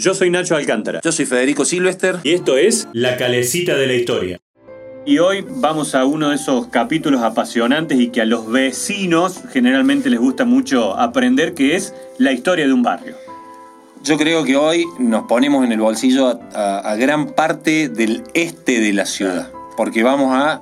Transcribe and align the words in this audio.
Yo 0.00 0.14
soy 0.14 0.30
Nacho 0.30 0.56
Alcántara. 0.56 1.02
Yo 1.04 1.12
soy 1.12 1.26
Federico 1.26 1.66
Silvester. 1.66 2.20
Y 2.22 2.32
esto 2.32 2.56
es 2.56 2.88
La 2.94 3.18
Calecita 3.18 3.76
de 3.76 3.86
la 3.86 3.92
Historia. 3.92 4.40
Y 5.04 5.18
hoy 5.18 5.44
vamos 5.46 5.94
a 5.94 6.06
uno 6.06 6.30
de 6.30 6.36
esos 6.36 6.68
capítulos 6.68 7.20
apasionantes 7.20 8.00
y 8.00 8.08
que 8.08 8.22
a 8.22 8.24
los 8.24 8.50
vecinos 8.50 9.42
generalmente 9.52 10.08
les 10.08 10.18
gusta 10.18 10.46
mucho 10.46 10.98
aprender, 10.98 11.52
que 11.52 11.76
es 11.76 11.92
la 12.16 12.32
historia 12.32 12.66
de 12.66 12.72
un 12.72 12.82
barrio. 12.82 13.14
Yo 14.02 14.16
creo 14.16 14.42
que 14.42 14.56
hoy 14.56 14.86
nos 14.98 15.24
ponemos 15.24 15.66
en 15.66 15.72
el 15.72 15.80
bolsillo 15.80 16.40
a, 16.54 16.96
gran 16.96 17.34
parte 17.34 17.90
del 17.90 18.22
este 18.32 18.80
de 18.80 18.94
la 18.94 19.04
ciudad, 19.04 19.52
porque 19.76 20.02
vamos 20.02 20.32
a 20.32 20.60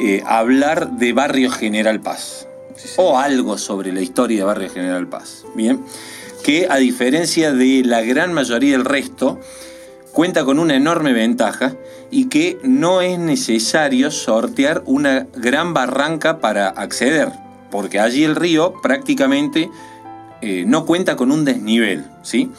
eh, 0.00 0.22
hablar 0.24 0.92
de 0.92 1.12
Barrio 1.12 1.50
General 1.50 2.00
Paz, 2.00 2.45
o 2.96 3.18
algo 3.18 3.58
sobre 3.58 3.92
la 3.92 4.00
historia 4.00 4.38
de 4.38 4.44
Barrio 4.44 4.70
General 4.70 5.06
Paz. 5.08 5.44
Bien, 5.54 5.80
que 6.42 6.66
a 6.70 6.76
diferencia 6.76 7.52
de 7.52 7.82
la 7.84 8.02
gran 8.02 8.32
mayoría 8.32 8.72
del 8.72 8.84
resto, 8.84 9.40
cuenta 10.12 10.44
con 10.44 10.58
una 10.58 10.76
enorme 10.76 11.12
ventaja 11.12 11.74
y 12.10 12.26
que 12.26 12.58
no 12.62 13.02
es 13.02 13.18
necesario 13.18 14.10
sortear 14.10 14.82
una 14.86 15.26
gran 15.34 15.74
barranca 15.74 16.38
para 16.38 16.68
acceder, 16.68 17.30
porque 17.70 18.00
allí 18.00 18.24
el 18.24 18.36
río 18.36 18.74
prácticamente 18.82 19.68
eh, 20.40 20.64
no 20.66 20.86
cuenta 20.86 21.16
con 21.16 21.32
un 21.32 21.44
desnivel, 21.44 22.04
¿sí? 22.22 22.50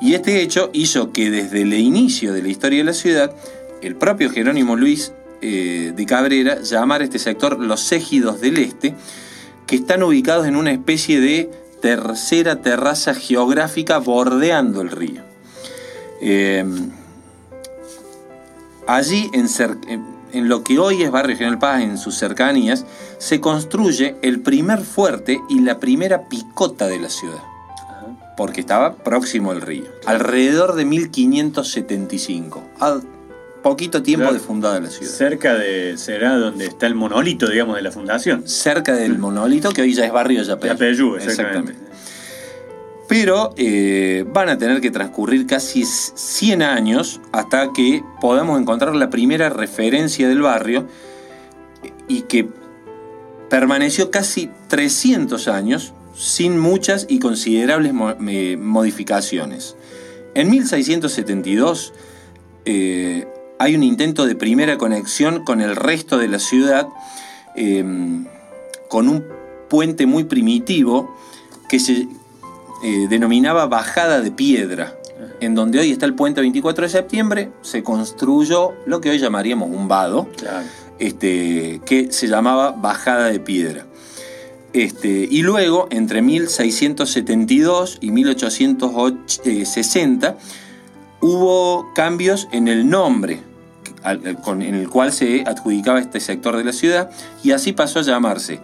Y 0.00 0.14
este 0.14 0.42
hecho 0.42 0.70
hizo 0.72 1.12
que 1.12 1.30
desde 1.30 1.62
el 1.62 1.72
inicio 1.74 2.32
de 2.32 2.42
la 2.42 2.48
historia 2.48 2.78
de 2.78 2.84
la 2.84 2.92
ciudad, 2.92 3.34
el 3.82 3.96
propio 3.96 4.30
Jerónimo 4.30 4.76
Luis 4.76 5.12
eh, 5.40 5.92
de 5.94 6.06
Cabrera 6.06 6.60
llamara 6.60 7.04
este 7.04 7.18
sector 7.18 7.58
los 7.58 7.90
Égidos 7.92 8.40
del 8.40 8.58
Este, 8.58 8.94
que 9.72 9.76
están 9.76 10.02
ubicados 10.02 10.46
en 10.46 10.56
una 10.56 10.70
especie 10.70 11.18
de 11.18 11.50
tercera 11.80 12.60
terraza 12.60 13.14
geográfica 13.14 13.96
bordeando 13.96 14.82
el 14.82 14.90
río. 14.90 15.22
Em, 16.20 16.90
allí, 18.86 19.30
en, 19.32 20.46
lo 20.46 20.62
que 20.62 20.78
hoy 20.78 21.02
es 21.02 21.10
Barrio 21.10 21.38
General 21.38 21.58
Paz, 21.58 21.80
en 21.80 21.96
sus 21.96 22.16
cercanías, 22.16 22.84
se 23.16 23.40
construye 23.40 24.16
el 24.20 24.40
primer 24.40 24.82
fuerte 24.82 25.40
y 25.48 25.60
la 25.60 25.80
primera 25.80 26.28
picota 26.28 26.86
de 26.86 27.00
la 27.00 27.08
ciudad, 27.08 27.42
porque 28.36 28.60
estaba 28.60 28.96
próximo 28.96 29.52
al 29.52 29.62
río, 29.62 29.86
alrededor 30.04 30.74
de 30.74 30.84
1575, 30.84 32.62
al 32.78 33.04
poquito 33.62 34.02
tiempo 34.02 34.32
de 34.32 34.38
fundada 34.38 34.80
la 34.80 34.90
ciudad. 34.90 35.12
Cerca 35.12 35.54
de, 35.54 35.96
será 35.96 36.36
donde 36.36 36.66
está 36.66 36.86
el 36.86 36.94
monolito, 36.94 37.48
digamos, 37.48 37.76
de 37.76 37.82
la 37.82 37.92
fundación. 37.92 38.46
Cerca 38.46 38.94
del 38.94 39.18
monolito, 39.18 39.70
que 39.70 39.82
hoy 39.82 39.94
ya 39.94 40.04
es 40.04 40.12
Barrio 40.12 40.42
Yapeyú. 40.42 40.72
Yapeyú, 40.72 41.16
exactamente. 41.16 41.74
Pero 43.08 43.52
eh, 43.56 44.24
van 44.32 44.48
a 44.48 44.58
tener 44.58 44.80
que 44.80 44.90
transcurrir 44.90 45.46
casi 45.46 45.84
100 45.84 46.62
años 46.62 47.20
hasta 47.30 47.72
que 47.72 48.02
podamos 48.20 48.60
encontrar 48.60 48.94
la 48.94 49.10
primera 49.10 49.50
referencia 49.50 50.28
del 50.28 50.40
barrio 50.40 50.86
y 52.08 52.22
que 52.22 52.48
permaneció 53.50 54.10
casi 54.10 54.50
300 54.68 55.48
años 55.48 55.92
sin 56.14 56.58
muchas 56.58 57.06
y 57.08 57.18
considerables 57.18 57.92
modificaciones. 57.92 59.76
En 60.34 60.50
1672 60.50 61.92
eh, 62.64 63.26
hay 63.62 63.76
un 63.76 63.84
intento 63.84 64.26
de 64.26 64.34
primera 64.34 64.76
conexión 64.76 65.44
con 65.44 65.60
el 65.60 65.76
resto 65.76 66.18
de 66.18 66.26
la 66.26 66.40
ciudad, 66.40 66.88
eh, 67.54 67.84
con 68.88 69.08
un 69.08 69.24
puente 69.70 70.04
muy 70.04 70.24
primitivo 70.24 71.16
que 71.68 71.78
se, 71.78 72.08
eh, 72.82 73.06
denominaba 73.08 73.66
Bajada 73.66 74.20
de 74.20 74.32
Piedra. 74.32 74.98
En 75.40 75.54
donde 75.54 75.78
hoy 75.78 75.92
está 75.92 76.06
el 76.06 76.14
puente 76.14 76.40
24 76.40 76.82
de 76.82 76.90
septiembre, 76.90 77.52
se 77.62 77.84
construyó 77.84 78.72
lo 78.84 79.00
que 79.00 79.10
hoy 79.10 79.20
llamaríamos 79.20 79.70
un 79.70 79.86
vado, 79.86 80.26
este, 80.98 81.80
que 81.86 82.10
se 82.10 82.26
llamaba 82.26 82.72
Bajada 82.72 83.26
de 83.26 83.38
Piedra. 83.38 83.86
Este, 84.72 85.28
y 85.30 85.42
luego, 85.42 85.86
entre 85.92 86.20
1672 86.20 87.98
y 88.00 88.10
1860, 88.10 90.36
hubo 91.20 91.92
cambios 91.94 92.48
en 92.50 92.66
el 92.66 92.90
nombre 92.90 93.51
con, 94.42 94.62
en 94.62 94.74
el 94.74 94.88
cual 94.88 95.12
se 95.12 95.42
adjudicaba 95.46 96.00
este 96.00 96.20
sector 96.20 96.56
de 96.56 96.64
la 96.64 96.72
ciudad, 96.72 97.10
y 97.42 97.52
así 97.52 97.72
pasó 97.72 98.00
a 98.00 98.02
llamarse 98.02 98.60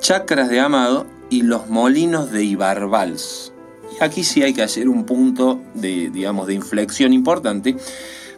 Chacras 0.00 0.48
de 0.48 0.60
Amado 0.60 1.06
y 1.28 1.42
los 1.42 1.68
Molinos 1.68 2.30
de 2.32 2.44
Ibarbals. 2.44 3.52
Aquí 4.00 4.24
sí 4.24 4.42
hay 4.42 4.54
que 4.54 4.62
hacer 4.62 4.88
un 4.88 5.04
punto 5.04 5.60
de, 5.74 6.10
digamos, 6.10 6.46
de 6.46 6.54
inflexión 6.54 7.12
importante, 7.12 7.76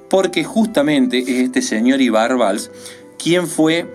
porque 0.08 0.44
justamente 0.44 1.18
es 1.18 1.44
este 1.44 1.62
señor 1.62 2.00
Ibarbals 2.00 2.70
quien 3.16 3.46
fue 3.46 3.86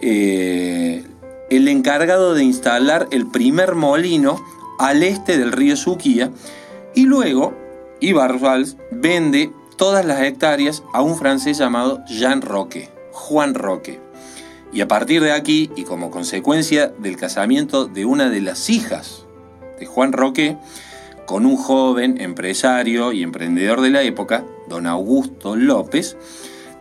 eh, 0.00 1.04
el 1.50 1.68
encargado 1.68 2.34
de 2.34 2.42
instalar 2.42 3.08
el 3.10 3.30
primer 3.30 3.74
molino 3.74 4.44
al 4.78 5.02
este 5.02 5.38
del 5.38 5.52
río 5.52 5.76
Suquía, 5.76 6.30
y 6.94 7.04
luego 7.04 7.54
Ibarbals 8.00 8.76
vende 8.90 9.52
todas 9.76 10.04
las 10.04 10.20
hectáreas 10.20 10.82
a 10.92 11.02
un 11.02 11.16
francés 11.16 11.58
llamado 11.58 12.04
Jean 12.06 12.42
Roque, 12.42 12.90
Juan 13.12 13.54
Roque. 13.54 14.00
Y 14.72 14.80
a 14.80 14.88
partir 14.88 15.22
de 15.22 15.32
aquí, 15.32 15.70
y 15.76 15.84
como 15.84 16.10
consecuencia 16.10 16.88
del 16.98 17.16
casamiento 17.16 17.86
de 17.86 18.04
una 18.04 18.30
de 18.30 18.40
las 18.40 18.70
hijas 18.70 19.26
de 19.78 19.86
Juan 19.86 20.12
Roque, 20.12 20.56
con 21.26 21.46
un 21.46 21.56
joven 21.56 22.20
empresario 22.20 23.12
y 23.12 23.22
emprendedor 23.22 23.80
de 23.80 23.90
la 23.90 24.02
época, 24.02 24.44
don 24.68 24.86
Augusto 24.86 25.56
López, 25.56 26.16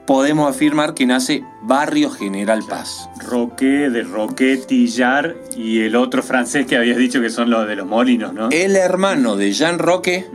podemos 0.06 0.50
afirmar 0.50 0.94
que 0.94 1.06
nace 1.06 1.44
Barrio 1.62 2.10
General 2.10 2.64
Paz. 2.68 3.10
Roque, 3.20 3.90
de 3.90 4.04
Roque, 4.04 4.58
Tillar 4.58 5.36
y 5.56 5.82
el 5.82 5.96
otro 5.96 6.24
francés 6.24 6.66
que 6.66 6.78
habías 6.78 6.98
dicho 6.98 7.22
que 7.22 7.30
son 7.30 7.50
los 7.50 7.68
de 7.68 7.76
los 7.76 7.88
molinos, 7.88 8.34
¿no? 8.34 8.50
El 8.52 8.76
hermano 8.76 9.36
de 9.36 9.52
Jean 9.52 9.80
Roque 9.80 10.26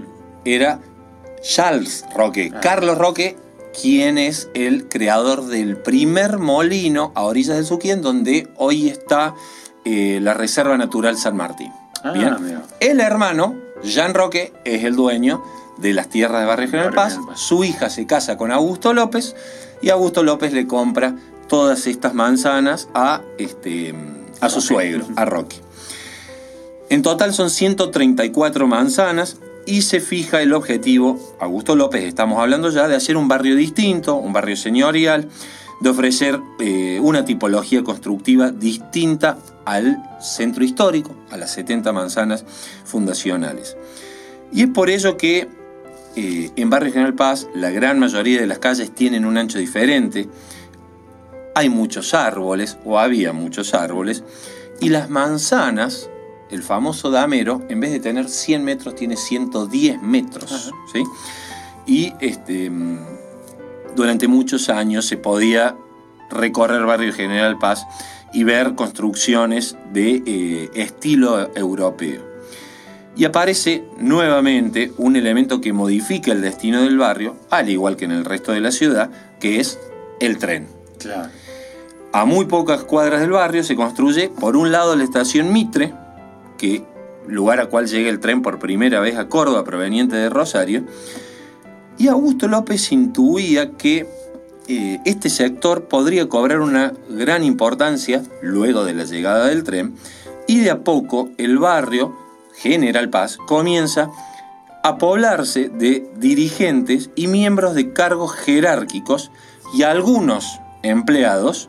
era 0.45 0.81
Charles 1.43 2.05
Roque. 2.15 2.51
Ah. 2.55 2.61
Carlos 2.61 2.99
Roque, 2.99 3.37
quien 3.81 4.19
es 4.19 4.49
el 4.55 4.89
creador 4.89 5.47
del 5.47 5.77
primer 5.77 6.39
molino 6.39 7.13
a 7.15 7.23
orillas 7.23 7.57
del 7.57 7.67
Suquía, 7.67 7.97
donde 7.97 8.49
hoy 8.57 8.89
está 8.89 9.35
eh, 9.85 10.19
la 10.23 10.35
Reserva 10.35 10.77
Natural 10.77 11.17
San 11.17 11.37
Martín. 11.37 11.73
Ah, 12.03 12.39
el 12.81 13.01
hermano 13.01 13.55
Jean 13.83 14.15
Roque 14.15 14.53
es 14.65 14.85
el 14.85 14.95
dueño 14.97 15.43
de 15.79 15.93
las 15.93 16.09
tierras 16.09 16.41
de 16.41 16.47
Barrio 16.47 16.69
General 16.69 16.93
Paz. 16.93 17.19
Su 17.35 17.65
hija 17.65 17.91
se 17.91 18.07
casa 18.07 18.37
con 18.37 18.53
Augusto 18.53 18.93
López 18.93 19.35
y 19.83 19.91
Augusto 19.91 20.23
López 20.23 20.53
le 20.53 20.67
compra 20.67 21.17
todas 21.49 21.87
estas 21.87 22.15
manzanas 22.15 22.89
a, 22.95 23.23
este, 23.39 23.95
a 24.41 24.49
su 24.49 24.61
suegro, 24.61 25.07
a 25.17 25.25
Roque. 25.25 25.57
En 26.89 27.03
total 27.03 27.35
son 27.35 27.51
134 27.51 28.67
manzanas 28.67 29.37
y 29.67 29.83
se 29.83 30.01
fija 30.01 30.41
el 30.41 30.53
objetivo, 30.53 31.37
Augusto 31.41 31.75
López 31.75 32.05
estamos 32.05 32.39
hablando 32.39 32.71
ya, 32.71 32.87
de 32.87 32.95
hacer 32.95 33.17
un 33.17 33.27
barrio 33.27 33.57
distinto, 33.57 34.15
un 34.15 34.33
barrio 34.33 34.57
señorial, 34.57 35.29
de 35.81 35.91
ofrecer 35.91 36.41
eh, 36.61 36.99
una 37.03 37.25
tipología 37.25 37.83
constructiva 37.83 38.51
distinta 38.51 39.39
al 39.65 40.03
centro 40.21 40.65
histórico, 40.65 41.15
a 41.31 41.37
las 41.37 41.53
70 41.53 41.93
manzanas 41.93 42.45
fundacionales. 42.85 43.77
Y 44.53 44.63
es 44.63 44.69
por 44.69 44.89
ello 44.89 45.17
que 45.17 45.49
eh, 46.15 46.51
en 46.57 46.71
Barrio 46.71 46.93
General 46.93 47.15
Paz 47.15 47.49
la 47.55 47.71
gran 47.71 47.99
mayoría 47.99 48.41
de 48.41 48.47
las 48.47 48.61
calles 48.61 48.95
tienen 48.95 49.27
un 49.27 49.37
ancho 49.37 49.59
diferente, 49.59 50.29
hay 51.55 51.69
muchos 51.69 52.15
árboles, 52.15 52.79
o 52.85 52.99
había 52.99 53.33
muchos 53.33 53.75
árboles, 53.75 54.23
y 54.81 54.91
las 54.91 55.11
manzanas, 55.11 56.09
el 56.51 56.63
famoso 56.63 57.11
damero, 57.11 57.63
en 57.69 57.81
vez 57.81 57.91
de 57.93 58.01
tener 58.01 58.29
100 58.29 58.65
metros, 58.65 58.95
tiene 58.95 59.17
110 59.17 60.03
metros. 60.03 60.73
¿sí? 60.93 61.03
Y 61.87 62.13
este, 62.21 62.71
durante 63.95 64.29
muchos 64.29 64.69
años 64.69 65.07
se 65.07 65.17
podía 65.17 65.77
recorrer 66.31 66.85
Barrio 66.85 67.13
General 67.13 67.59
Paz 67.59 67.87
y 68.33 68.45
ver 68.45 68.75
construcciones 68.75 69.77
de 69.93 70.23
eh, 70.27 70.71
estilo 70.75 71.55
europeo. 71.55 72.23
Y 73.17 73.25
aparece 73.25 73.85
nuevamente 73.99 74.93
un 74.99 75.17
elemento 75.17 75.61
que 75.63 75.73
modifica 75.73 76.33
el 76.33 76.43
destino 76.43 76.83
del 76.83 76.99
barrio, 76.99 77.37
al 77.49 77.71
igual 77.71 77.97
que 77.97 78.05
en 78.05 78.11
el 78.11 78.27
resto 78.27 78.53
de 78.53 78.61
la 78.61 78.73
ciudad, 78.73 79.11
que 79.41 79.59
es 79.59 79.79
el 80.21 80.37
tren. 80.37 80.69
A 82.13 82.25
muy 82.27 82.45
pocas 82.45 82.85
cuadras 82.85 83.21
del 83.21 83.31
barrio 83.31 83.65
se 83.65 83.75
construye, 83.75 84.29
por 84.29 84.57
un 84.57 84.71
lado, 84.71 84.95
la 84.97 85.05
estación 85.05 85.53
Mitre, 85.53 85.95
que 86.57 86.85
lugar 87.27 87.61
a 87.61 87.67
cual 87.67 87.87
llega 87.87 88.09
el 88.09 88.21
tren 88.21 88.43
por 88.43 88.59
primera 88.59 89.01
vez 89.01 89.17
a 89.17 89.29
Córdoba 89.29 89.65
proveniente 89.65 90.17
de 90.17 90.29
Rosario, 90.29 90.85
y 91.99 92.09
Augusto 92.09 92.47
López 92.47 92.93
intuía 92.93 93.73
que 93.73 94.07
eh, 94.69 95.01
este 95.05 95.31
sector 95.31 95.85
podría 95.85 96.29
cobrar 96.29 96.61
una 96.61 96.93
gran 97.09 97.45
importancia 97.45 98.23
luego 98.43 98.85
de 98.85 98.95
la 98.95 99.05
llegada 99.05 99.47
del 99.47 99.65
tren 99.65 99.95
y 100.47 100.61
de 100.61 100.71
a 100.71 100.81
poco 100.81 101.31
el 101.39 101.59
barrio 101.59 102.17
General 102.57 103.09
Paz 103.09 103.37
comienza 103.37 104.11
a 104.83 104.99
poblarse 104.99 105.69
de 105.69 106.09
dirigentes 106.17 107.11
y 107.15 107.29
miembros 107.29 107.75
de 107.75 107.93
cargos 107.93 108.35
jerárquicos 108.35 109.31
y 109.75 109.83
algunos 109.83 110.61
empleados 110.83 111.69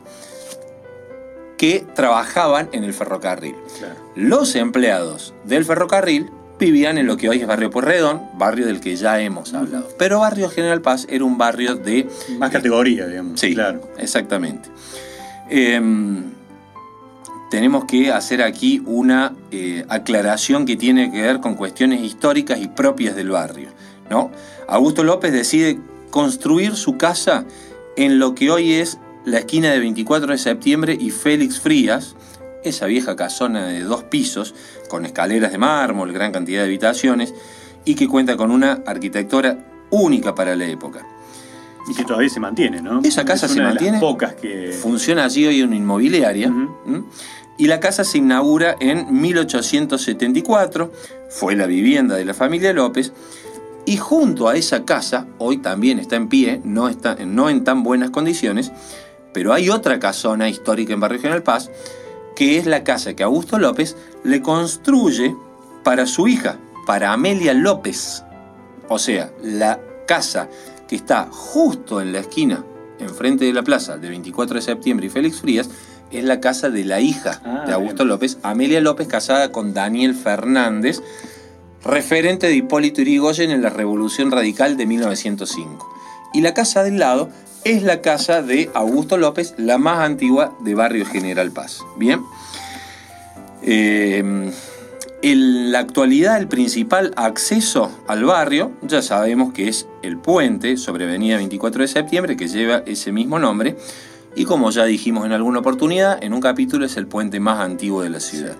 que 1.58 1.84
trabajaban 1.94 2.70
en 2.72 2.84
el 2.84 2.94
ferrocarril. 2.94 3.56
Los 4.14 4.54
empleados 4.54 5.34
del 5.44 5.64
ferrocarril 5.64 6.30
vivían 6.58 6.98
en 6.98 7.06
lo 7.06 7.16
que 7.16 7.28
hoy 7.28 7.40
es 7.40 7.46
Barrio 7.46 7.70
Porredón, 7.70 8.22
barrio 8.34 8.66
del 8.66 8.80
que 8.80 8.96
ya 8.96 9.20
hemos 9.20 9.52
hablado. 9.54 9.88
Pero 9.98 10.20
Barrio 10.20 10.48
General 10.48 10.80
Paz 10.80 11.06
era 11.10 11.24
un 11.24 11.38
barrio 11.38 11.74
de... 11.76 12.08
Más 12.38 12.50
categoría, 12.50 13.06
digamos. 13.06 13.38
Sí, 13.38 13.54
claro. 13.54 13.80
exactamente. 13.98 14.68
Em, 15.50 16.24
tenemos 17.50 17.84
que 17.84 18.12
hacer 18.12 18.42
aquí 18.42 18.82
una 18.86 19.34
eh, 19.50 19.84
aclaración 19.88 20.66
que 20.66 20.76
tiene 20.76 21.10
que 21.12 21.22
ver 21.22 21.40
con 21.40 21.54
cuestiones 21.54 22.02
históricas 22.02 22.60
y 22.60 22.68
propias 22.68 23.14
del 23.14 23.30
barrio. 23.30 23.70
¿no? 24.10 24.30
Augusto 24.66 25.04
López 25.04 25.32
decide 25.32 25.78
construir 26.10 26.76
su 26.76 26.96
casa 26.96 27.44
en 27.96 28.18
lo 28.18 28.34
que 28.34 28.50
hoy 28.50 28.74
es 28.74 28.98
la 29.28 29.38
esquina 29.38 29.70
de 29.70 29.78
24 29.78 30.32
de 30.32 30.38
septiembre 30.38 30.96
y 30.98 31.10
Félix 31.10 31.60
Frías, 31.60 32.16
esa 32.64 32.86
vieja 32.86 33.14
casona 33.14 33.66
de 33.66 33.80
dos 33.82 34.04
pisos, 34.04 34.54
con 34.88 35.04
escaleras 35.04 35.52
de 35.52 35.58
mármol, 35.58 36.12
gran 36.12 36.32
cantidad 36.32 36.60
de 36.62 36.66
habitaciones, 36.66 37.34
y 37.84 37.94
que 37.94 38.08
cuenta 38.08 38.36
con 38.36 38.50
una 38.50 38.82
arquitectura 38.86 39.58
única 39.90 40.34
para 40.34 40.56
la 40.56 40.66
época. 40.66 41.06
Y 41.88 41.94
que 41.94 42.04
todavía 42.04 42.28
se 42.28 42.40
mantiene, 42.40 42.82
¿no? 42.82 43.00
Esa 43.02 43.24
casa 43.24 43.48
se 43.48 43.62
mantiene. 43.62 43.98
pocas 43.98 44.34
que. 44.34 44.72
Funciona 44.72 45.24
allí 45.24 45.46
hoy 45.46 45.62
una 45.62 45.76
inmobiliaria. 45.76 46.52
Y 47.56 47.66
la 47.66 47.80
casa 47.80 48.04
se 48.04 48.18
inaugura 48.18 48.76
en 48.78 49.20
1874. 49.20 50.92
Fue 51.30 51.56
la 51.56 51.66
vivienda 51.66 52.14
de 52.16 52.24
la 52.24 52.34
familia 52.34 52.72
López. 52.72 53.12
Y 53.86 53.96
junto 53.96 54.48
a 54.48 54.56
esa 54.56 54.84
casa, 54.84 55.26
hoy 55.38 55.58
también 55.58 55.98
está 55.98 56.16
en 56.16 56.28
pie, 56.28 56.60
no, 56.62 56.90
está, 56.90 57.16
no 57.24 57.48
en 57.48 57.64
tan 57.64 57.82
buenas 57.82 58.10
condiciones, 58.10 58.70
pero 59.32 59.52
hay 59.52 59.70
otra 59.70 59.98
casona 59.98 60.48
histórica 60.48 60.92
en 60.92 61.00
Barrio 61.00 61.20
General 61.20 61.42
Paz, 61.42 61.70
que 62.36 62.58
es 62.58 62.66
la 62.66 62.84
casa 62.84 63.14
que 63.14 63.22
Augusto 63.22 63.58
López 63.58 63.96
le 64.24 64.42
construye 64.42 65.34
para 65.82 66.06
su 66.06 66.28
hija, 66.28 66.58
para 66.86 67.12
Amelia 67.12 67.54
López. 67.54 68.22
O 68.88 68.98
sea, 68.98 69.32
la 69.42 69.80
casa 70.06 70.48
que 70.88 70.96
está 70.96 71.28
justo 71.30 72.00
en 72.00 72.12
la 72.12 72.20
esquina, 72.20 72.64
enfrente 72.98 73.44
de 73.44 73.52
la 73.52 73.62
plaza 73.62 73.98
de 73.98 74.08
24 74.08 74.56
de 74.56 74.62
septiembre 74.62 75.06
y 75.06 75.10
Félix 75.10 75.40
Frías, 75.40 75.68
es 76.10 76.24
la 76.24 76.40
casa 76.40 76.70
de 76.70 76.84
la 76.84 77.00
hija 77.00 77.42
ah, 77.44 77.64
de 77.66 77.72
Augusto 77.72 78.04
López, 78.04 78.38
Amelia 78.42 78.80
López, 78.80 79.08
casada 79.08 79.52
con 79.52 79.74
Daniel 79.74 80.14
Fernández, 80.14 81.02
referente 81.84 82.46
de 82.46 82.56
Hipólito 82.56 83.02
Yrigoyen 83.02 83.50
en 83.50 83.62
la 83.62 83.70
Revolución 83.70 84.30
Radical 84.30 84.76
de 84.76 84.86
1905. 84.86 85.94
Y 86.34 86.40
la 86.40 86.54
casa 86.54 86.82
del 86.82 86.98
lado 86.98 87.30
es 87.64 87.82
la 87.82 88.00
casa 88.00 88.42
de 88.42 88.70
Augusto 88.74 89.16
López, 89.16 89.54
la 89.56 89.78
más 89.78 89.98
antigua 90.00 90.56
de 90.60 90.74
Barrio 90.74 91.06
General 91.06 91.50
Paz. 91.50 91.84
Bien. 91.96 92.22
Eh, 93.62 94.52
en 95.20 95.72
la 95.72 95.80
actualidad, 95.80 96.38
el 96.38 96.46
principal 96.46 97.12
acceso 97.16 97.90
al 98.06 98.24
barrio, 98.24 98.70
ya 98.82 99.02
sabemos 99.02 99.52
que 99.52 99.66
es 99.66 99.88
el 100.02 100.16
puente 100.16 100.76
sobre 100.76 101.06
Avenida 101.06 101.36
24 101.36 101.82
de 101.82 101.88
septiembre, 101.88 102.36
que 102.36 102.46
lleva 102.46 102.84
ese 102.86 103.10
mismo 103.10 103.40
nombre, 103.40 103.76
y 104.36 104.44
como 104.44 104.70
ya 104.70 104.84
dijimos 104.84 105.26
en 105.26 105.32
alguna 105.32 105.58
oportunidad, 105.58 106.22
en 106.22 106.32
un 106.32 106.40
capítulo 106.40 106.86
es 106.86 106.96
el 106.96 107.08
puente 107.08 107.40
más 107.40 107.58
antiguo 107.58 108.02
de 108.02 108.10
la 108.10 108.20
ciudad. 108.20 108.54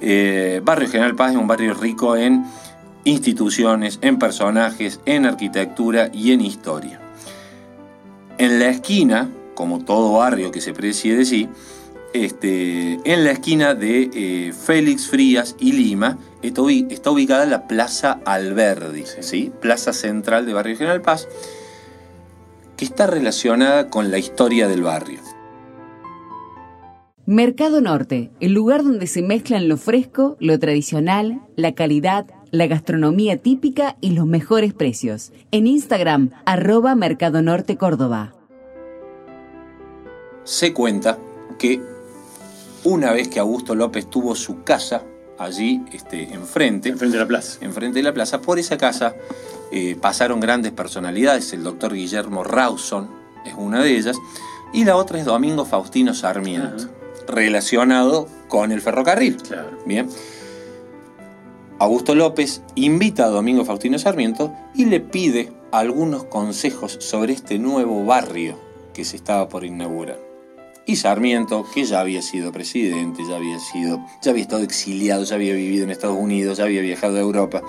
Eh, 0.00 0.62
barrio 0.64 0.88
General 0.88 1.14
Paz 1.14 1.32
es 1.32 1.36
un 1.36 1.46
barrio 1.46 1.74
rico 1.74 2.16
en 2.16 2.46
instituciones, 3.04 3.98
en 4.00 4.18
personajes, 4.18 5.00
en 5.04 5.26
arquitectura 5.26 6.08
y 6.10 6.32
en 6.32 6.40
historia. 6.40 7.00
En 8.40 8.58
la 8.58 8.70
esquina, 8.70 9.30
como 9.54 9.84
todo 9.84 10.14
barrio 10.14 10.50
que 10.50 10.62
se 10.62 10.72
precie 10.72 11.14
de 11.14 11.26
sí, 11.26 11.46
este, 12.14 12.94
en 13.04 13.24
la 13.24 13.32
esquina 13.32 13.74
de 13.74 14.08
eh, 14.14 14.52
Félix 14.54 15.08
Frías 15.08 15.56
y 15.60 15.72
Lima 15.72 16.16
está, 16.40 16.62
ubicada 17.10 17.44
la 17.44 17.68
Plaza 17.68 18.18
Alberdi, 18.24 19.04
sí. 19.20 19.52
Plaza 19.60 19.92
Central 19.92 20.46
de 20.46 20.54
Barrio 20.54 20.78
General 20.78 21.02
Paz, 21.02 21.28
que 22.78 22.86
está 22.86 23.06
relacionada 23.06 23.90
con 23.90 24.10
la 24.10 24.16
historia 24.16 24.68
del 24.68 24.84
barrio. 24.84 25.20
Mercado 27.26 27.82
Norte, 27.82 28.30
el 28.40 28.54
lugar 28.54 28.84
donde 28.84 29.06
se 29.06 29.20
mezclan 29.20 29.68
lo 29.68 29.76
fresco, 29.76 30.38
lo 30.40 30.58
tradicional, 30.58 31.42
la 31.56 31.74
calidad, 31.74 32.24
la 32.50 32.66
gastronomía 32.66 33.36
típica 33.36 33.96
y 34.00 34.10
los 34.10 34.26
mejores 34.26 34.74
precios. 34.74 35.32
En 35.50 35.66
Instagram, 35.66 36.30
arroba 36.44 36.94
Mercado 36.94 37.42
Norte 37.42 37.76
Córdoba. 37.76 38.34
Se 40.44 40.72
cuenta 40.72 41.18
que 41.58 41.80
una 42.84 43.12
vez 43.12 43.28
que 43.28 43.40
Augusto 43.40 43.74
López 43.74 44.08
tuvo 44.08 44.34
su 44.34 44.62
casa 44.62 45.02
allí 45.38 45.82
este, 45.92 46.34
enfrente. 46.34 46.88
Enfrente 46.90 47.16
de 47.16 47.22
la 47.22 47.28
plaza. 47.28 47.58
Enfrente 47.60 47.98
de 47.98 48.02
la 48.02 48.14
plaza. 48.14 48.40
Por 48.40 48.58
esa 48.58 48.76
casa 48.76 49.14
eh, 49.72 49.96
pasaron 50.00 50.40
grandes 50.40 50.72
personalidades. 50.72 51.52
El 51.52 51.62
doctor 51.62 51.94
Guillermo 51.94 52.44
Rawson 52.44 53.10
es 53.44 53.54
una 53.56 53.82
de 53.82 53.96
ellas. 53.96 54.16
Y 54.72 54.84
la 54.84 54.96
otra 54.96 55.18
es 55.18 55.24
Domingo 55.24 55.64
Faustino 55.64 56.14
Sarmiento, 56.14 56.88
relacionado 57.26 58.28
con 58.48 58.70
el 58.70 58.80
ferrocarril. 58.80 59.36
Claro. 59.36 59.78
Bien. 59.84 60.08
Augusto 61.80 62.14
López 62.14 62.60
invita 62.74 63.24
a 63.24 63.28
Domingo 63.28 63.64
Faustino 63.64 63.98
Sarmiento 63.98 64.54
y 64.74 64.84
le 64.84 65.00
pide 65.00 65.50
algunos 65.72 66.24
consejos 66.24 66.98
sobre 67.00 67.32
este 67.32 67.58
nuevo 67.58 68.04
barrio 68.04 68.60
que 68.92 69.06
se 69.06 69.16
estaba 69.16 69.48
por 69.48 69.64
inaugurar. 69.64 70.20
Y 70.84 70.96
Sarmiento, 70.96 71.64
que 71.72 71.84
ya 71.84 72.00
había 72.00 72.20
sido 72.20 72.52
presidente, 72.52 73.22
ya 73.26 73.36
había 73.36 73.58
sido, 73.58 73.98
ya 74.20 74.30
había 74.30 74.42
estado 74.42 74.62
exiliado, 74.62 75.24
ya 75.24 75.36
había 75.36 75.54
vivido 75.54 75.84
en 75.84 75.90
Estados 75.90 76.18
Unidos, 76.20 76.58
ya 76.58 76.64
había 76.64 76.82
viajado 76.82 77.16
a 77.16 77.20
Europa, 77.20 77.62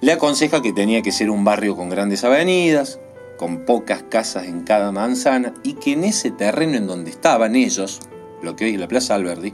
le 0.00 0.10
aconseja 0.10 0.60
que 0.60 0.72
tenía 0.72 1.00
que 1.00 1.12
ser 1.12 1.30
un 1.30 1.44
barrio 1.44 1.76
con 1.76 1.90
grandes 1.90 2.24
avenidas, 2.24 2.98
con 3.36 3.66
pocas 3.66 4.02
casas 4.02 4.46
en 4.46 4.62
cada 4.62 4.90
manzana, 4.90 5.54
y 5.62 5.74
que 5.74 5.92
en 5.92 6.02
ese 6.02 6.32
terreno 6.32 6.76
en 6.76 6.88
donde 6.88 7.10
estaban 7.12 7.54
ellos, 7.54 8.00
lo 8.42 8.56
que 8.56 8.70
es 8.70 8.78
la 8.78 8.88
Plaza 8.88 9.14
Alberdi, 9.14 9.52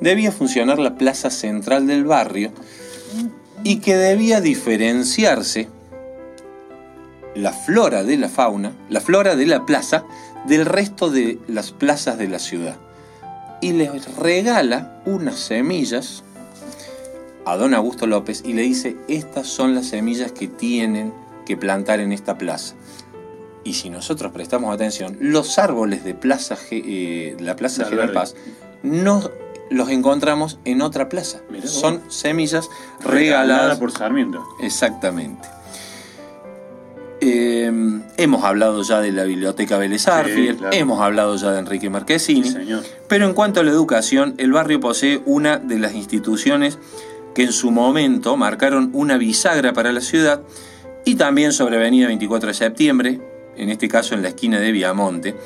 debía 0.00 0.32
funcionar 0.32 0.78
la 0.78 0.96
plaza 0.96 1.30
central 1.30 1.86
del 1.86 2.04
barrio 2.04 2.52
y 3.64 3.80
que 3.80 3.96
debía 3.96 4.40
diferenciarse 4.40 5.68
la 7.34 7.52
flora 7.52 8.02
de 8.02 8.16
la 8.16 8.28
fauna, 8.28 8.72
la 8.88 9.00
flora 9.00 9.36
de 9.36 9.46
la 9.46 9.66
plaza, 9.66 10.04
del 10.46 10.66
resto 10.66 11.10
de 11.10 11.38
las 11.46 11.72
plazas 11.72 12.18
de 12.18 12.28
la 12.28 12.38
ciudad. 12.38 12.76
Y 13.60 13.72
les 13.72 14.14
regala 14.16 15.02
unas 15.04 15.36
semillas 15.38 16.22
a 17.44 17.56
don 17.56 17.74
Augusto 17.74 18.06
López 18.06 18.42
y 18.44 18.52
le 18.52 18.62
dice, 18.62 18.96
estas 19.08 19.46
son 19.46 19.74
las 19.74 19.86
semillas 19.86 20.32
que 20.32 20.48
tienen 20.48 21.12
que 21.46 21.56
plantar 21.56 22.00
en 22.00 22.12
esta 22.12 22.36
plaza. 22.38 22.74
Y 23.68 23.74
si 23.74 23.90
nosotros 23.90 24.32
prestamos 24.32 24.74
atención, 24.74 25.18
los 25.20 25.58
árboles 25.58 26.02
de 26.02 26.14
plaza, 26.14 26.56
eh, 26.70 27.36
la 27.38 27.54
Plaza 27.54 27.84
General 27.84 28.12
Paz 28.12 28.34
no 28.82 29.30
los 29.68 29.90
encontramos 29.90 30.58
en 30.64 30.80
otra 30.80 31.10
plaza. 31.10 31.42
Son 31.64 32.00
semillas 32.08 32.70
regaladas 33.04 33.78
por 33.78 33.92
Sarmiento. 33.92 34.42
Exactamente. 34.62 35.46
Eh, 37.20 37.70
hemos 38.16 38.42
hablado 38.42 38.82
ya 38.82 39.02
de 39.02 39.12
la 39.12 39.24
biblioteca 39.24 39.76
Vélez 39.76 40.06
hemos 40.72 41.02
hablado 41.02 41.36
ya 41.36 41.50
de 41.50 41.58
Enrique 41.58 41.90
Marquesini, 41.90 42.50
pero 43.06 43.26
en 43.26 43.34
cuanto 43.34 43.60
a 43.60 43.64
la 43.64 43.70
educación, 43.70 44.34
el 44.38 44.50
barrio 44.52 44.80
posee 44.80 45.20
una 45.26 45.58
de 45.58 45.78
las 45.78 45.92
instituciones 45.92 46.78
que 47.34 47.42
en 47.42 47.52
su 47.52 47.70
momento 47.70 48.38
marcaron 48.38 48.88
una 48.94 49.18
bisagra 49.18 49.74
para 49.74 49.92
la 49.92 50.00
ciudad 50.00 50.40
y 51.04 51.16
también 51.16 51.52
sobre 51.52 51.76
Avenida 51.76 52.06
24 52.06 52.48
de 52.48 52.54
Septiembre, 52.54 53.20
en 53.58 53.70
este 53.70 53.88
caso 53.88 54.14
en 54.14 54.22
la 54.22 54.28
esquina 54.28 54.58
de 54.58 54.72
Viamonte, 54.72 55.36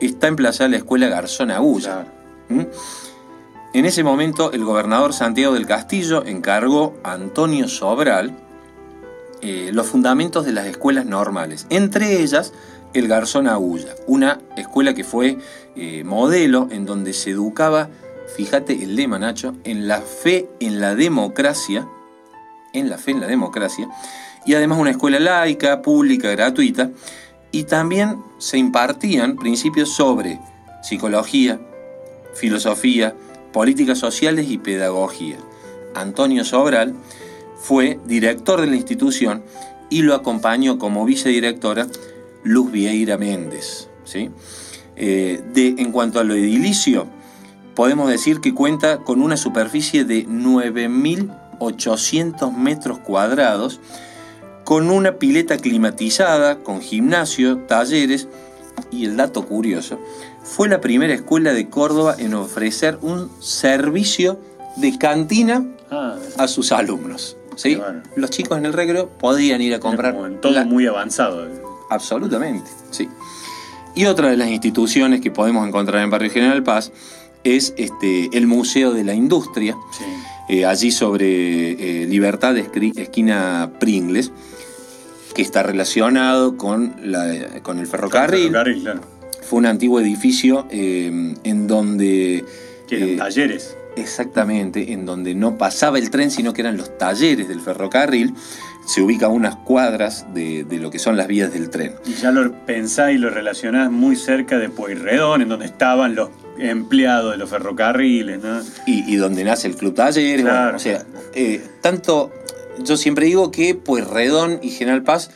está 0.00 0.26
emplazada 0.26 0.70
la 0.70 0.78
escuela 0.78 1.08
Garzón 1.08 1.50
Agulla. 1.50 2.06
¿Mm? 2.48 2.62
En 3.74 3.84
ese 3.84 4.02
momento 4.02 4.52
el 4.52 4.64
gobernador 4.64 5.12
Santiago 5.12 5.54
del 5.54 5.66
Castillo 5.66 6.24
encargó 6.24 6.96
a 7.04 7.12
Antonio 7.12 7.68
Sobral, 7.68 8.34
eh, 9.42 9.70
los 9.72 9.86
fundamentos 9.86 10.44
de 10.46 10.52
las 10.52 10.66
escuelas 10.66 11.06
normales, 11.06 11.66
entre 11.70 12.20
ellas 12.20 12.52
el 12.94 13.06
Garzón 13.06 13.46
Agulla, 13.46 13.94
una 14.06 14.40
escuela 14.56 14.94
que 14.94 15.04
fue 15.04 15.38
eh, 15.76 16.02
modelo 16.04 16.68
en 16.70 16.86
donde 16.86 17.12
se 17.12 17.30
educaba, 17.30 17.88
fíjate 18.34 18.82
el 18.82 18.96
lema 18.96 19.18
Nacho, 19.18 19.54
en 19.64 19.86
la 19.86 20.00
fe 20.00 20.48
en 20.60 20.80
la 20.80 20.94
democracia, 20.94 21.86
en 22.72 22.88
la 22.88 22.98
fe 22.98 23.12
en 23.12 23.20
la 23.20 23.26
democracia, 23.26 23.88
y 24.46 24.54
además 24.54 24.78
una 24.78 24.90
escuela 24.90 25.20
laica, 25.20 25.82
pública, 25.82 26.30
gratuita, 26.30 26.90
y 27.50 27.64
también 27.64 28.22
se 28.38 28.58
impartían 28.58 29.36
principios 29.36 29.90
sobre 29.90 30.38
psicología, 30.82 31.58
filosofía, 32.34 33.14
políticas 33.52 33.98
sociales 33.98 34.50
y 34.50 34.58
pedagogía. 34.58 35.38
Antonio 35.94 36.44
Sobral 36.44 36.94
fue 37.58 37.98
director 38.06 38.60
de 38.60 38.66
la 38.68 38.76
institución 38.76 39.42
y 39.90 40.02
lo 40.02 40.14
acompañó 40.14 40.78
como 40.78 41.04
vicedirectora 41.04 41.88
Luz 42.44 42.70
Vieira 42.70 43.18
Méndez. 43.18 43.88
¿sí? 44.04 44.30
Eh, 44.96 45.42
de, 45.52 45.74
en 45.78 45.90
cuanto 45.92 46.20
a 46.20 46.24
lo 46.24 46.34
edilicio, 46.34 47.06
podemos 47.74 48.10
decir 48.10 48.40
que 48.40 48.54
cuenta 48.54 48.98
con 48.98 49.22
una 49.22 49.36
superficie 49.36 50.04
de 50.04 50.26
9.800 50.26 52.52
metros 52.52 52.98
cuadrados, 52.98 53.80
con 54.68 54.90
una 54.90 55.12
pileta 55.12 55.56
climatizada, 55.56 56.58
con 56.58 56.82
gimnasio, 56.82 57.56
talleres, 57.60 58.28
y 58.90 59.06
el 59.06 59.16
dato 59.16 59.46
curioso, 59.46 59.98
fue 60.44 60.68
la 60.68 60.78
primera 60.82 61.14
escuela 61.14 61.54
de 61.54 61.70
Córdoba 61.70 62.16
en 62.18 62.34
ofrecer 62.34 62.98
un 63.00 63.30
servicio 63.40 64.38
de 64.76 64.98
cantina 64.98 65.64
Ah, 65.90 66.16
a 66.36 66.48
sus 66.48 66.70
alumnos. 66.70 67.38
¿sí? 67.56 67.76
Bueno. 67.76 68.02
Los 68.14 68.28
chicos 68.28 68.58
en 68.58 68.66
el 68.66 68.74
recreo 68.74 69.08
podían 69.08 69.62
ir 69.62 69.72
a 69.72 69.80
comprar 69.80 70.12
como 70.12 70.26
en 70.26 70.38
todo 70.38 70.52
la- 70.52 70.64
muy 70.66 70.86
avanzado. 70.86 71.46
Absolutamente, 71.88 72.70
sí. 72.90 73.08
Y 73.94 74.04
otra 74.04 74.28
de 74.28 74.36
las 74.36 74.50
instituciones 74.50 75.22
que 75.22 75.30
podemos 75.30 75.66
encontrar 75.66 76.02
en 76.04 76.10
Barrio 76.10 76.30
General 76.30 76.62
Paz 76.62 76.92
es 77.42 77.72
este, 77.78 78.28
el 78.36 78.46
Museo 78.46 78.92
de 78.92 79.02
la 79.02 79.14
Industria, 79.14 79.78
Sí. 79.96 80.04
eh, 80.50 80.66
allí 80.66 80.90
sobre 80.90 82.02
eh, 82.02 82.06
Libertad, 82.06 82.54
esquina 82.58 83.70
Pringles, 83.80 84.30
que 85.38 85.42
está 85.42 85.62
relacionado 85.62 86.56
con, 86.56 86.96
la- 87.04 87.60
con 87.62 87.78
el 87.78 87.86
ferrocarril. 87.86 88.48
Ferrocarril, 88.50 88.82
claro. 88.82 89.00
Fue 89.42 89.60
un 89.60 89.66
antiguo 89.66 90.00
edificio 90.00 90.66
eh, 90.68 91.32
en 91.44 91.66
donde... 91.68 92.44
Que 92.88 92.96
eran 92.96 93.08
eh, 93.10 93.16
talleres. 93.18 93.76
Exactamente, 93.94 94.92
en 94.92 95.06
donde 95.06 95.36
no 95.36 95.56
pasaba 95.56 95.98
el 96.00 96.10
tren, 96.10 96.32
sino 96.32 96.52
que 96.52 96.62
eran 96.62 96.76
los 96.76 96.98
talleres 96.98 97.46
del 97.46 97.60
ferrocarril. 97.60 98.34
Se 98.84 99.00
ubica 99.00 99.26
a 99.26 99.28
unas 99.28 99.54
cuadras 99.54 100.26
de, 100.34 100.64
de 100.64 100.78
lo 100.78 100.90
que 100.90 100.98
son 100.98 101.16
las 101.16 101.28
vías 101.28 101.52
del 101.52 101.70
tren. 101.70 101.92
Y 102.04 102.14
ya 102.14 102.32
lo 102.32 102.52
pensás 102.66 103.12
y 103.12 103.18
lo 103.18 103.30
relacionás 103.30 103.92
muy 103.92 104.16
cerca 104.16 104.58
de 104.58 104.70
Pueyrredón, 104.70 105.42
en 105.42 105.48
donde 105.50 105.66
estaban 105.66 106.16
los 106.16 106.30
empleados 106.58 107.30
de 107.30 107.38
los 107.38 107.48
ferrocarriles, 107.48 108.42
¿no? 108.42 108.60
Y, 108.86 109.04
y 109.12 109.14
donde 109.16 109.44
nace 109.44 109.68
el 109.68 109.76
Club 109.76 109.94
Talleres. 109.94 110.42
Claro. 110.42 110.62
bueno, 110.62 110.76
o 110.78 110.80
sea, 110.80 111.04
eh, 111.32 111.62
tanto. 111.80 112.32
Yo 112.84 112.96
siempre 112.96 113.26
digo 113.26 113.50
que 113.50 113.74
Pueyrredón 113.74 114.60
y 114.62 114.70
General 114.70 115.02
Paz 115.02 115.30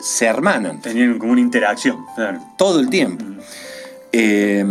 se 0.00 0.26
hermanan 0.26 0.80
Tenían 0.80 1.18
como 1.18 1.32
una 1.32 1.40
interacción, 1.40 2.04
claro. 2.14 2.40
todo 2.56 2.80
el 2.80 2.88
tiempo. 2.88 3.24
Eh, 4.12 4.64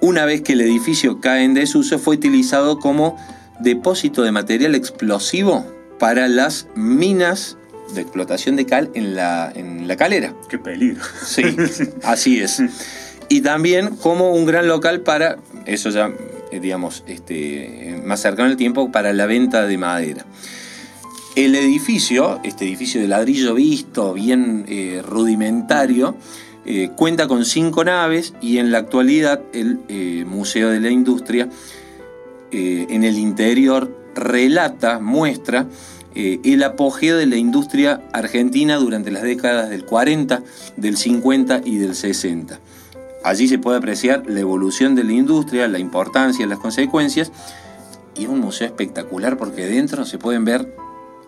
una 0.00 0.24
vez 0.24 0.42
que 0.42 0.52
el 0.52 0.60
edificio 0.60 1.20
cae 1.20 1.44
en 1.44 1.54
desuso, 1.54 1.98
fue 1.98 2.16
utilizado 2.16 2.78
como 2.78 3.16
depósito 3.60 4.22
de 4.22 4.30
material 4.30 4.74
explosivo 4.74 5.66
para 5.98 6.28
las 6.28 6.68
minas 6.74 7.56
de 7.94 8.02
explotación 8.02 8.56
de 8.56 8.66
cal 8.66 8.90
en 8.94 9.14
la, 9.14 9.50
en 9.54 9.88
la 9.88 9.96
calera. 9.96 10.34
Qué 10.48 10.58
peligro. 10.58 11.02
Sí, 11.24 11.42
así 12.04 12.40
es. 12.40 12.62
Y 13.28 13.40
también 13.40 13.96
como 13.96 14.32
un 14.32 14.46
gran 14.46 14.68
local 14.68 15.00
para, 15.00 15.38
eso 15.66 15.90
ya, 15.90 16.12
eh, 16.50 16.60
digamos, 16.60 17.04
este, 17.06 17.90
eh, 17.90 18.02
más 18.04 18.20
cercano 18.20 18.48
al 18.48 18.56
tiempo, 18.56 18.92
para 18.92 19.12
la 19.12 19.26
venta 19.26 19.66
de 19.66 19.78
madera. 19.78 20.24
El 21.38 21.54
edificio, 21.54 22.40
este 22.42 22.64
edificio 22.64 23.00
de 23.00 23.06
ladrillo 23.06 23.54
visto, 23.54 24.12
bien 24.12 24.64
eh, 24.66 25.02
rudimentario, 25.06 26.16
eh, 26.66 26.90
cuenta 26.96 27.28
con 27.28 27.44
cinco 27.44 27.84
naves 27.84 28.34
y 28.40 28.58
en 28.58 28.72
la 28.72 28.78
actualidad 28.78 29.42
el 29.52 29.78
eh, 29.88 30.24
Museo 30.26 30.70
de 30.70 30.80
la 30.80 30.90
Industria 30.90 31.48
en 32.50 33.04
el 33.04 33.18
interior 33.18 33.94
relata, 34.16 34.98
muestra 34.98 35.68
el 36.14 36.62
apogeo 36.64 37.16
de 37.16 37.26
la 37.26 37.36
industria 37.36 38.02
argentina 38.12 38.76
durante 38.78 39.12
las 39.12 39.22
décadas 39.22 39.70
del 39.70 39.84
40, 39.84 40.42
del 40.76 40.96
50 40.96 41.60
y 41.64 41.76
del 41.76 41.94
60. 41.94 42.58
Allí 43.22 43.46
se 43.46 43.58
puede 43.58 43.78
apreciar 43.78 44.24
la 44.26 44.40
evolución 44.40 44.96
de 44.96 45.04
la 45.04 45.12
industria, 45.12 45.68
la 45.68 45.78
importancia, 45.78 46.46
las 46.46 46.58
consecuencias, 46.58 47.30
y 48.16 48.24
es 48.24 48.28
un 48.28 48.40
museo 48.40 48.66
espectacular 48.66 49.36
porque 49.36 49.66
dentro 49.66 50.06
se 50.06 50.18
pueden 50.18 50.44
ver 50.46 50.74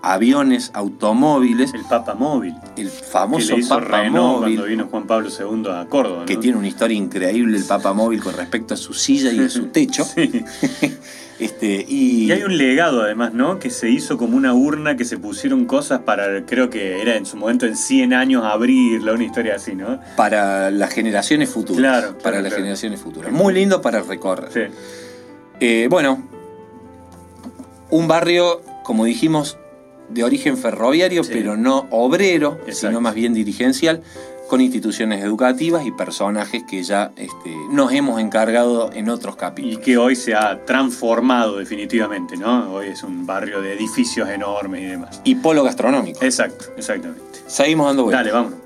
aviones, 0.02 0.70
automóviles, 0.74 1.74
El 1.74 1.84
Papa 1.84 2.14
Móvil. 2.14 2.54
el 2.76 2.90
Que 2.90 2.90
famoso 2.90 3.54
le 3.54 3.60
hizo 3.60 3.68
Papa 3.68 3.98
Renault 4.02 4.40
Móvil, 4.40 4.56
cuando 4.56 4.64
vino 4.64 4.86
Juan 4.90 5.06
Pablo 5.06 5.28
II 5.28 5.70
a 5.70 5.86
Córdoba, 5.86 6.20
¿no? 6.20 6.26
que 6.26 6.36
tiene 6.36 6.58
una 6.58 6.68
historia 6.68 6.96
increíble 6.96 7.58
el 7.58 7.64
Papa 7.64 7.92
Móvil 7.92 8.22
con 8.22 8.34
respecto 8.36 8.74
a 8.74 8.76
su 8.76 8.94
silla 8.94 9.32
y 9.32 9.40
a 9.40 9.48
su 9.48 9.66
techo. 9.72 10.04
Sí. 10.04 10.44
Este, 11.40 11.86
y, 11.88 12.24
Y 12.26 12.32
hay 12.32 12.42
un 12.42 12.58
legado 12.58 13.00
además, 13.00 13.32
¿no? 13.32 13.58
Que 13.58 13.70
se 13.70 13.88
hizo 13.88 14.18
como 14.18 14.36
una 14.36 14.52
urna 14.52 14.98
que 14.98 15.06
se 15.06 15.16
pusieron 15.16 15.64
cosas 15.64 16.00
para, 16.00 16.44
creo 16.44 16.68
que 16.68 17.00
era 17.00 17.16
en 17.16 17.24
su 17.24 17.38
momento 17.38 17.64
en 17.64 17.76
100 17.76 18.12
años 18.12 18.44
abrirla, 18.44 19.14
una 19.14 19.24
historia 19.24 19.54
así, 19.54 19.74
¿no? 19.74 19.98
para 20.18 20.70
las 20.70 20.92
generaciones 20.92 21.48
futuras. 21.48 21.78
Claro, 22.02 22.18
para 22.18 22.36
las 22.42 22.48
claro. 22.48 22.56
generaciones 22.56 23.00
futuras. 23.00 23.32
Muy 23.32 23.54
lindo 23.54 23.80
para 23.80 24.02
recorrer. 24.02 24.50
Sí. 24.52 24.76
Eh, 25.60 25.86
bueno, 25.88 26.22
un 27.88 28.06
barrio, 28.06 28.60
como 28.82 29.06
dijimos, 29.06 29.56
de 30.10 30.24
origen 30.24 30.56
ferroviario, 30.56 31.24
Sí. 31.24 31.30
pero 31.32 31.56
no 31.56 31.86
obrero, 31.90 32.54
Exacto. 32.66 32.88
sino 32.88 33.00
más 33.00 33.14
bien 33.14 33.32
dirigencial, 33.34 34.02
con 34.48 34.60
instituciones 34.60 35.22
educativas 35.22 35.86
y 35.86 35.92
personajes 35.92 36.64
que 36.68 36.82
ya 36.82 37.12
este, 37.16 37.54
nos 37.70 37.92
hemos 37.92 38.20
encargado 38.20 38.90
en 38.92 39.08
otros 39.08 39.36
Y 39.36 39.38
capítulos. 39.38 39.78
que 39.78 39.96
hoy 39.96 40.16
se 40.16 40.34
ha 40.34 40.64
transformado 40.64 41.58
definitivamente, 41.58 42.36
¿no? 42.36 42.72
Hoy 42.72 42.88
es 42.88 43.04
un 43.04 43.26
barrio 43.26 43.62
de 43.62 43.74
edificios 43.74 44.28
enormes 44.28 44.82
y 44.82 44.86
demás. 44.86 45.20
Y 45.22 45.36
polo 45.36 45.62
gastronómico. 45.62 46.18
Exacto, 46.24 46.64
exactamente. 46.76 47.22
Seguimos 47.46 47.86
dando 47.86 48.02
vueltas. 48.02 48.24
Dale, 48.24 48.32
vámonos. 48.32 48.58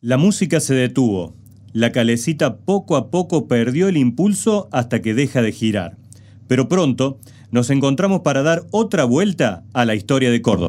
La 0.00 0.18
música 0.18 0.60
se 0.60 0.74
detuvo. 0.74 1.34
La 1.72 1.92
calecita 1.92 2.58
poco 2.58 2.96
a 2.96 3.10
poco 3.10 3.48
perdió 3.48 3.88
el 3.88 3.96
impulso 3.96 4.68
hasta 4.72 5.00
que 5.02 5.14
deja 5.14 5.42
de 5.42 5.52
girar. 5.52 5.96
Pero 6.46 6.68
pronto 6.68 7.18
nos 7.56 7.70
encontramos 7.70 8.20
para 8.20 8.42
dar 8.42 8.64
otra 8.70 9.04
vuelta 9.04 9.64
a 9.72 9.86
la 9.86 9.94
historia 9.94 10.30
de 10.30 10.42
Córdoba. 10.42 10.68